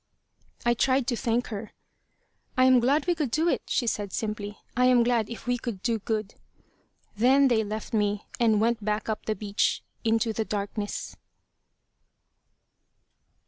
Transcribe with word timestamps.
I 0.65 0.73
tried 0.73 1.05
to 1.09 1.15
thank 1.15 1.49
her. 1.49 1.73
"I 2.57 2.65
am 2.65 2.79
glad 2.79 3.05
we 3.05 3.13
could 3.13 3.29
do 3.29 3.47
it," 3.47 3.61
she 3.67 3.85
said, 3.85 4.11
simply. 4.13 4.57
"I 4.75 4.85
am 4.87 5.03
glad 5.03 5.29
if 5.29 5.45
we 5.45 5.59
could 5.59 5.83
do 5.83 5.99
good." 5.99 6.33
Then 7.15 7.49
they 7.49 7.63
left 7.63 7.93
me; 7.93 8.25
and 8.39 8.59
went 8.59 8.83
back 8.83 9.09
up 9.09 9.27
the 9.27 9.35
beach 9.35 9.83
into 10.03 10.33
the 10.33 10.43
darkness. 10.43 11.15